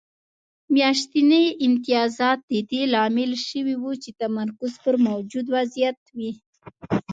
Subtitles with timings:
[0.73, 6.31] میاشتني امتیازات د دې لامل شوي وو چې تمرکز پر موجود وضعیت وي